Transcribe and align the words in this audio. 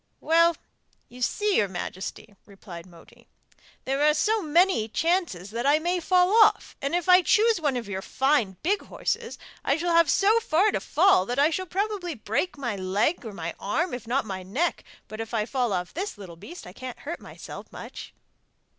'Well, 0.19 0.57
you 1.09 1.21
see, 1.21 1.57
your 1.57 1.67
majesty,' 1.67 2.33
replied 2.47 2.87
Moti, 2.87 3.27
'there 3.85 4.01
are 4.01 4.15
so 4.15 4.41
many 4.41 4.87
chances 4.87 5.51
that 5.51 5.67
I 5.67 5.77
may 5.77 5.99
fall 5.99 6.31
off, 6.43 6.75
and 6.81 6.95
if 6.95 7.07
I 7.07 7.21
choose 7.21 7.61
one 7.61 7.77
of 7.77 7.87
your 7.87 8.01
fine 8.01 8.57
big 8.63 8.81
horses 8.85 9.37
I 9.63 9.77
shall 9.77 9.93
have 9.93 10.09
so 10.09 10.39
far 10.39 10.71
to 10.71 10.79
fall 10.79 11.27
that 11.27 11.37
I 11.37 11.51
shall 11.51 11.67
probably 11.67 12.15
break 12.15 12.57
my 12.57 12.75
leg 12.75 13.23
or 13.23 13.31
my 13.31 13.53
arm, 13.59 13.93
if 13.93 14.07
not 14.07 14.25
my 14.25 14.41
neck, 14.41 14.83
but 15.07 15.21
if 15.21 15.35
I 15.35 15.45
fall 15.45 15.71
off 15.71 15.93
this 15.93 16.17
little 16.17 16.35
beast 16.35 16.65
I 16.65 16.73
can't 16.73 17.01
hurt 17.01 17.19
myself 17.21 17.71
much. 17.71 18.11